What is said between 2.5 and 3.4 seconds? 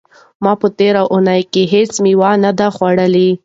ده خوړلې.